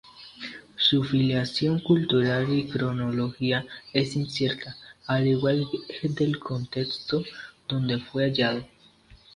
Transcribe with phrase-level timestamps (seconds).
[0.77, 5.67] Su filiación cultural y cronología es incierta, al igual
[6.01, 7.23] del contexto
[7.67, 8.65] donde fue hallado.